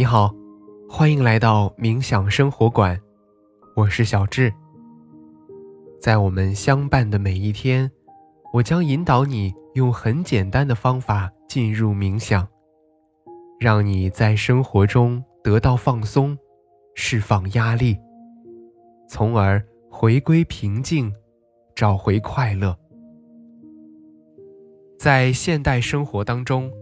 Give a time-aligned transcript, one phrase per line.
[0.00, 0.34] 你好，
[0.88, 2.98] 欢迎来到冥想生活馆，
[3.76, 4.50] 我是小智。
[6.00, 7.90] 在我们相伴的每一天，
[8.54, 12.48] 我将引导你用很简单的方法进入冥想，
[13.58, 16.34] 让你在生活中得到放松，
[16.94, 17.94] 释放压力，
[19.06, 21.12] 从而回归平静，
[21.74, 22.74] 找回快乐。
[24.98, 26.72] 在现代生活当中。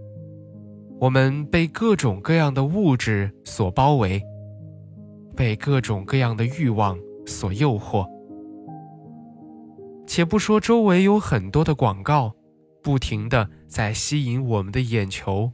[1.00, 4.20] 我们被各种各样的物质所包围，
[5.36, 8.04] 被各种各样的欲望所诱惑。
[10.08, 12.34] 且不说周围有很多的广告，
[12.82, 15.52] 不停的在吸引我们的眼球，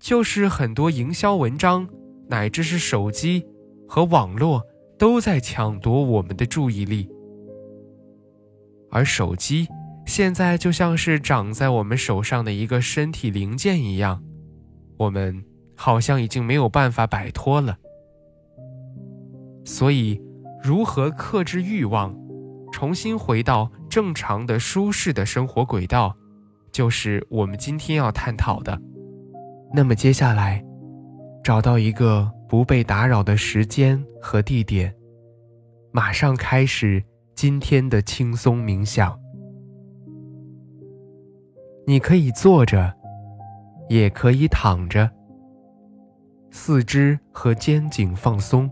[0.00, 1.86] 就是很多营销文章，
[2.28, 3.44] 乃至是手机
[3.86, 4.62] 和网络，
[4.98, 7.06] 都在抢夺我们的注意力。
[8.90, 9.68] 而手机。
[10.06, 14.22] 现在就像是长在我们手上的一个身体零件一样，
[14.98, 17.76] 我们好像已经没有办法摆脱了。
[19.64, 20.20] 所以，
[20.62, 22.14] 如何克制欲望，
[22.70, 26.14] 重新回到正常的、舒适的生活轨道，
[26.70, 28.78] 就是我们今天要探讨的。
[29.72, 30.62] 那么，接下来，
[31.42, 34.94] 找到一个不被打扰的时间和地点，
[35.92, 37.02] 马上开始
[37.34, 39.18] 今天的轻松冥想。
[41.86, 42.94] 你可以坐着，
[43.88, 45.10] 也可以躺着。
[46.50, 48.70] 四肢和肩颈放松，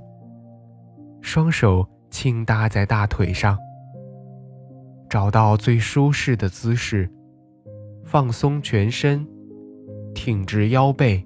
[1.20, 3.58] 双手轻搭在大腿上。
[5.10, 7.10] 找到最舒适的姿势，
[8.02, 9.26] 放松全身，
[10.14, 11.22] 挺直腰背，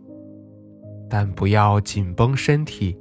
[1.09, 2.99] 但不要紧绷身体。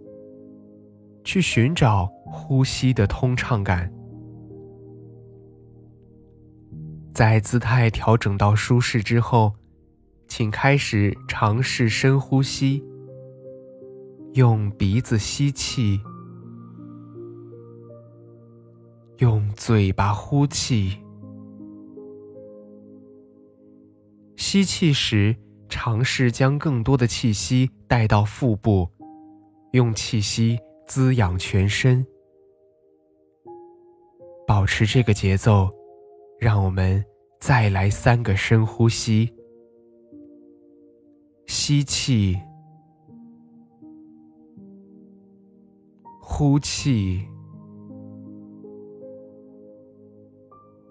[1.24, 3.92] 去寻找呼吸的通畅感。
[7.16, 9.54] 在姿态调整到舒适之后，
[10.28, 12.84] 请开始尝试深呼吸。
[14.34, 15.98] 用鼻子吸气，
[19.20, 20.98] 用嘴巴呼气。
[24.36, 25.34] 吸气时，
[25.70, 28.90] 尝试将更多的气息带到腹部，
[29.72, 32.06] 用气息滋养全身。
[34.46, 35.74] 保持这个节奏。
[36.38, 37.04] 让我们
[37.40, 39.34] 再来三个深呼吸：
[41.48, 42.38] 吸气，
[46.22, 47.26] 呼气，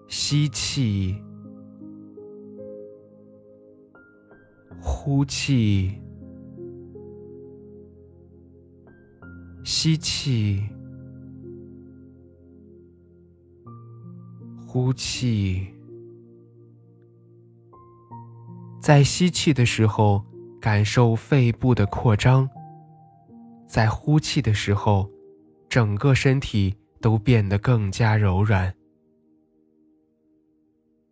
[0.07, 1.15] 吸气，
[4.81, 6.01] 呼气，
[9.63, 10.74] 吸气。
[14.75, 15.65] 呼气，
[18.81, 20.21] 在吸气的时候，
[20.59, 22.45] 感受肺部的扩张；
[23.65, 25.09] 在呼气的时候，
[25.69, 28.75] 整个身体都变得更加柔软。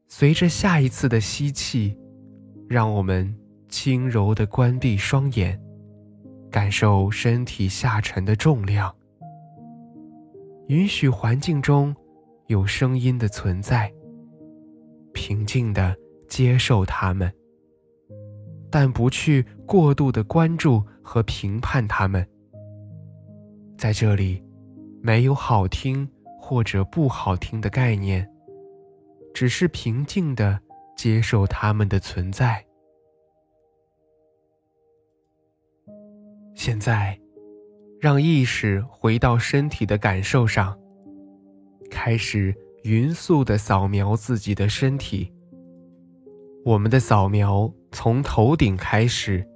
[0.09, 1.97] 随着下一次的吸气，
[2.67, 3.33] 让我们
[3.69, 5.57] 轻柔的关闭双眼，
[6.51, 8.93] 感受身体下沉的重量，
[10.67, 11.95] 允许环境中。
[12.53, 13.91] 有声音的存在，
[15.11, 15.97] 平静的
[16.27, 17.33] 接受它们，
[18.69, 22.23] 但不去过度的关注和评判它们。
[23.75, 24.39] 在这里，
[25.01, 26.07] 没有好听
[26.39, 28.29] 或者不好听的概念，
[29.33, 30.59] 只是平静的
[30.95, 32.63] 接受它们的存在。
[36.53, 37.19] 现在，
[37.99, 40.79] 让意识回到身体的感受上。
[41.93, 45.31] 开始匀速的扫描自己的身体。
[46.65, 49.47] 我们的扫描从头顶开始，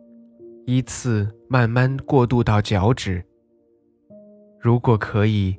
[0.67, 3.23] 依次慢慢过渡到脚趾。
[4.61, 5.57] 如果可以，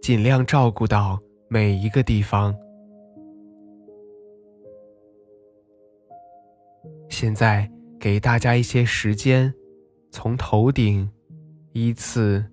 [0.00, 2.54] 尽量照顾到每一个地方。
[7.10, 7.70] 现在
[8.00, 9.52] 给大家一些时间，
[10.10, 11.08] 从头顶
[11.72, 12.44] 依次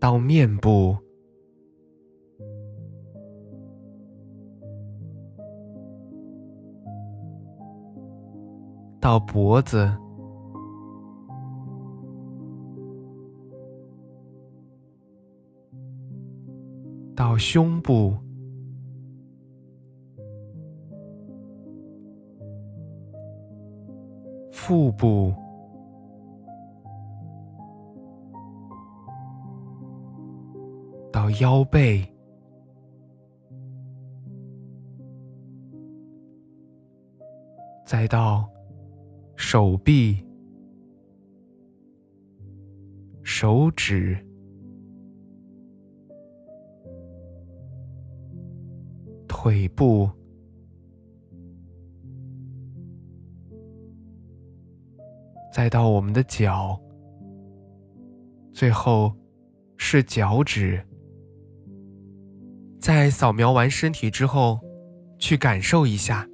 [0.00, 0.96] 到面部。
[9.00, 9.90] 到脖子，
[17.16, 18.14] 到胸部，
[24.52, 25.32] 腹部，
[31.10, 32.06] 到腰背。
[37.86, 38.48] 再到
[39.42, 40.22] 手臂、
[43.22, 44.14] 手指、
[49.26, 50.10] 腿部，
[55.50, 56.78] 再到我们的脚，
[58.52, 59.10] 最后
[59.78, 60.86] 是脚趾。
[62.78, 64.60] 在扫描完身体之后，
[65.18, 66.28] 去感受一下，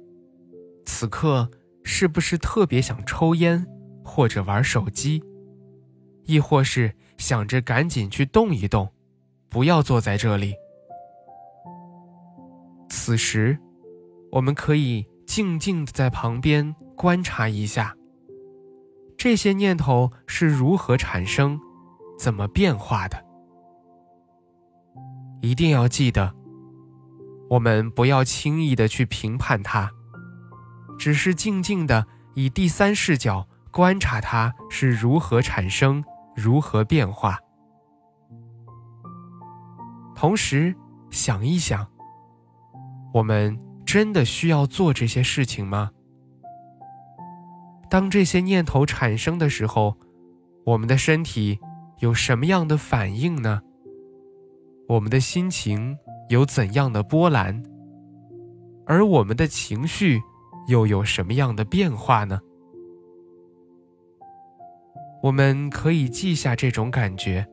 [0.85, 1.49] 此刻
[1.89, 3.65] 是不是特别想抽烟
[4.03, 5.23] 或者玩手机，
[6.25, 8.91] 亦或是想着赶紧去动一动，
[9.47, 10.53] 不要坐在这里。
[12.89, 13.57] 此时，
[14.33, 17.95] 我们可以静静的在旁边观察一下，
[19.17, 21.57] 这些念头是如何产生、
[22.19, 23.17] 怎么变化的。
[25.39, 26.35] 一定要记得。
[27.49, 29.89] 我们不要轻易的去评判它，
[30.97, 36.03] 只是静静的以第三视角观察它是如何产生、
[36.35, 37.39] 如何变化。
[40.15, 40.75] 同时
[41.09, 41.87] 想一想，
[43.13, 45.91] 我们真的需要做这些事情吗？
[47.89, 49.95] 当这些念头产生的时候，
[50.65, 51.59] 我们的身体
[51.99, 53.61] 有什么样的反应呢？
[54.89, 55.97] 我们的心情？
[56.29, 57.63] 有怎样的波澜，
[58.85, 60.21] 而我们的情绪
[60.67, 62.39] 又有什么样的变化呢？
[65.23, 67.45] 我们可以记下这种感觉。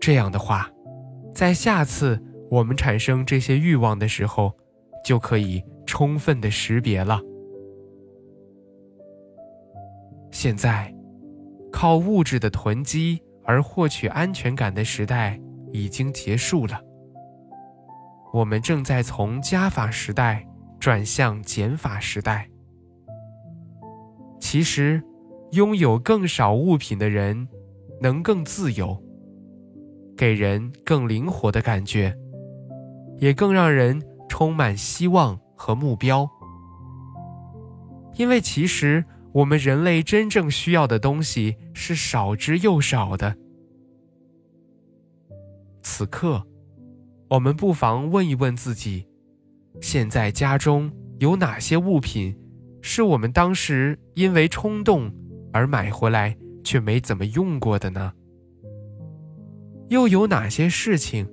[0.00, 0.70] 这样的话，
[1.34, 4.52] 在下次我们产生这些欲望的时候，
[5.04, 7.20] 就可以充分的识别了。
[10.30, 10.94] 现在，
[11.70, 15.40] 靠物质的囤积而获取安全感的时代
[15.72, 16.80] 已经结束了。
[18.32, 20.46] 我们正在从加法时代
[20.82, 22.50] 转向减法时代。
[24.40, 25.00] 其实，
[25.52, 27.46] 拥有更少物品的人，
[28.00, 29.00] 能更自由，
[30.16, 32.18] 给人更灵活的感觉，
[33.18, 36.28] 也更让人充满希望和目标。
[38.16, 43.36] 因为其实我们人类真正需要的东西是少之又少的。
[45.80, 46.44] 此刻。
[47.28, 49.06] 我们不妨问一问自己：
[49.80, 52.36] 现在家中有哪些物品，
[52.80, 55.12] 是我们当时因为冲动
[55.52, 58.12] 而买回来却没怎么用过的呢？
[59.88, 61.28] 又有哪些事情，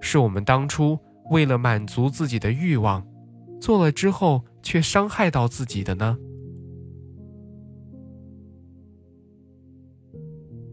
[0.00, 0.98] 是我们当初
[1.30, 3.06] 为了满足自己的欲望，
[3.60, 6.18] 做了之后却伤害到自己的呢？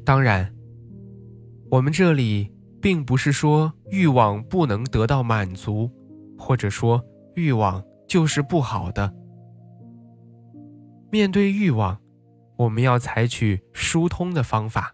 [0.05, 0.53] 当然，
[1.71, 2.51] 我们这里。
[2.79, 5.89] 并不是说欲望不能得到满足，
[6.37, 7.03] 或者说
[7.35, 9.13] 欲望就是不好的。
[11.09, 11.97] 面对欲望，
[12.57, 14.93] 我们要采取疏通的方法，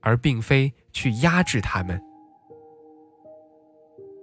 [0.00, 2.00] 而并非去压制他们。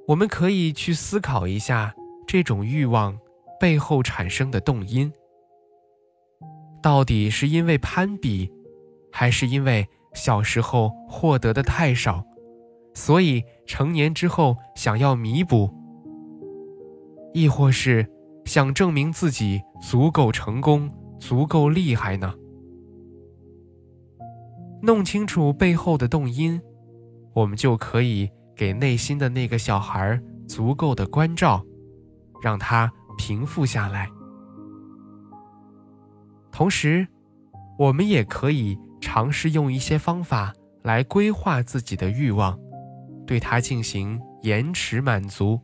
[0.08, 1.94] 我们可以去思考一下
[2.28, 3.18] 这种欲望
[3.60, 5.12] 背后产生的动因，
[6.82, 8.52] 到底是因为攀比，
[9.12, 12.24] 还是因为小时候获得的太少？
[12.94, 15.74] 所以，成年之后想要弥补，
[17.34, 18.06] 亦或是
[18.46, 22.34] 想证明自己足够成功、足够厉害呢？
[24.82, 26.60] 弄清楚背后的动因，
[27.34, 31.64] 我们就可以给内心的那个小孩足够的关照，
[32.42, 34.10] 让他平复下来。
[36.52, 37.08] 同时，
[37.78, 42.60] 我们也可以尝试用一些方法来规划自己的欲望。
[43.28, 45.58] 对他进行延迟满足，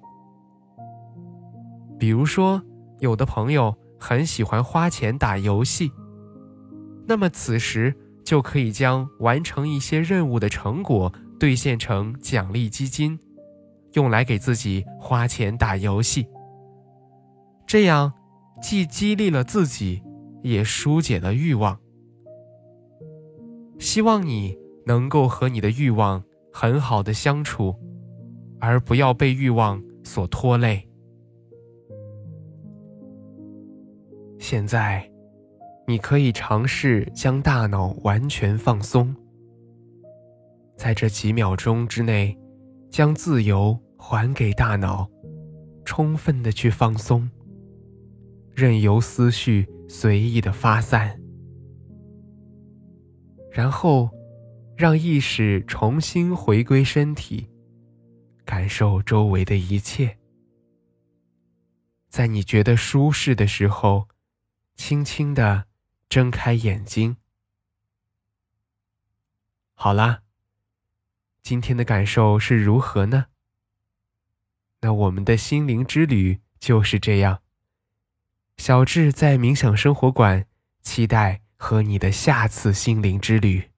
[1.99, 2.61] 比如说，
[2.99, 5.91] 有的朋友很喜欢花钱打游戏，
[7.05, 13.19] 那么此时就可以将完成一些任务的成果兑现成奖励基金，
[13.93, 16.27] 用来给自己花钱打游戏。
[17.65, 18.13] 这样
[18.61, 20.01] 既激励了自己，
[20.41, 21.77] 也疏解了欲望。
[23.79, 26.23] 希望你能够和你的欲望。
[26.59, 27.75] 很好的相处，
[28.59, 30.86] 而不要被欲望所拖累。
[34.49, 35.05] 现在，
[35.85, 39.13] 你可以尝试将大脑完全放松，
[40.77, 42.33] 在这几秒钟之内，
[42.89, 45.05] 将自由还给大脑，
[45.83, 47.29] 充分的去放松，
[48.55, 51.19] 任由思绪随意的发散，
[53.51, 54.09] 然后。
[54.77, 57.49] 让意识重新回归身体，
[58.45, 60.15] 感受周围的一切。
[62.09, 64.07] 在你觉得舒适的时候，
[64.77, 65.67] 轻轻的
[66.07, 67.17] 睁开眼睛。
[69.73, 70.21] 好啦，
[71.41, 73.25] 今天的感受是如何呢？
[74.81, 77.41] 那我们的心灵之旅就是这样。
[78.57, 80.47] 小智在冥想生活馆，
[80.81, 83.71] 期待和你的下次心灵之旅。